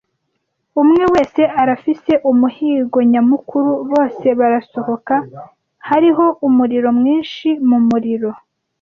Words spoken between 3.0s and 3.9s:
nyamukuru,